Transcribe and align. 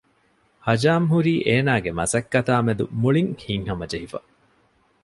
ހަޖާމް 0.65 1.07
ހުރީ 1.11 1.33
އޭނާގެ 1.47 1.91
މަސައްކަތާ 1.99 2.53
މެދު 2.65 2.85
މުޅިން 3.01 3.31
ހިތްހަމަ 3.45 3.85
ޖެހިފަ 3.91 4.19